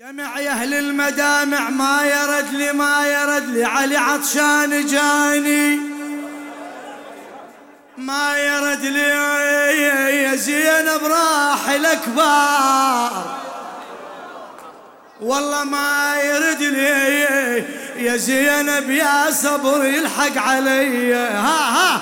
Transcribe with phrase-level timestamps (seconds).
[0.00, 5.80] دمع يا أهل المدامع ما يرد لي ما يرد لي علي عطشان جاني.
[7.96, 9.08] ما يرد لي
[10.22, 13.38] يا زينب راح الاكبار
[15.20, 16.88] والله ما يرد لي
[17.96, 21.14] يا زينب يا صبر يلحق علي.
[21.14, 22.00] ها ها.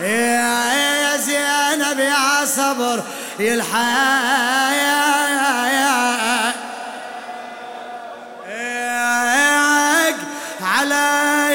[0.00, 3.02] يا زينب يا صبر
[3.38, 4.83] يلحق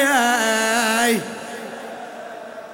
[0.02, 1.20] علي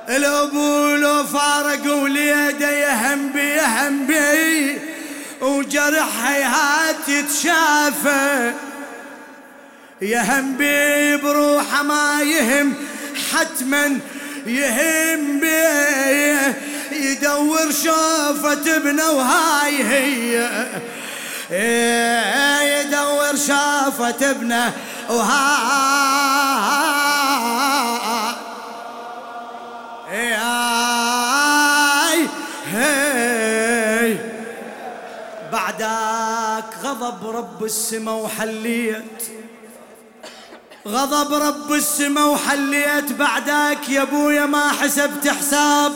[0.08, 4.78] الابو لو فارق وليده يهم بي يهم بي.
[5.40, 8.52] وجرح هات يتشافى
[10.02, 12.74] يهم بي بروحه ما يهم
[13.32, 13.98] حتما
[14.46, 16.36] يهم بي.
[16.92, 20.50] يدور شوفة ابنه وهاي هي.
[22.80, 24.72] يدور شافة ابنه
[25.08, 26.85] وهاي
[32.76, 34.16] هي
[35.52, 39.22] بعدك غضب رب السما وحليت.
[40.88, 43.12] غضب رب السما وحليت.
[43.12, 45.92] بعدك يا أبويا ما حسبت حساب.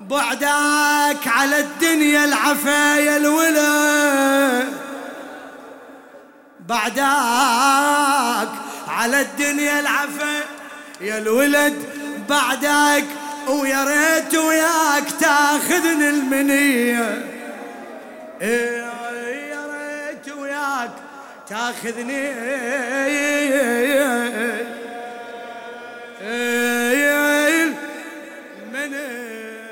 [0.00, 4.72] بعدك على الدنيا العفايا الولد
[6.60, 8.50] بعدك
[8.88, 10.44] على الدنيا العفا
[11.00, 11.74] يا الولد.
[12.28, 13.04] بعدك
[13.48, 17.24] ويا ريت وياك تاخذني المنية.
[18.42, 18.76] إيه،
[19.50, 20.90] يا ريت وياك
[21.48, 22.26] تاخذني.
[26.22, 26.66] إيه،
[28.62, 29.65] المنية.